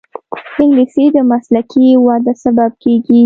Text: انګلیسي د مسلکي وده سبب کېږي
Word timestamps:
انګلیسي 0.61 1.05
د 1.15 1.17
مسلکي 1.31 1.87
وده 2.05 2.33
سبب 2.43 2.71
کېږي 2.83 3.19